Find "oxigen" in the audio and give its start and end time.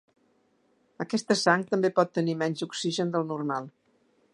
2.71-3.17